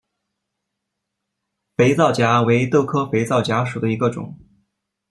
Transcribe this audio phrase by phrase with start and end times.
[1.77, 4.35] 肥皂荚为豆科肥皂荚属下的一个种。